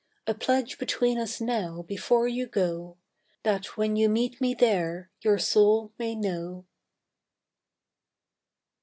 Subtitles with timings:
[0.25, 2.97] A pledge between us now before you go,
[3.43, 6.65] That when you meet me there your soul may know!"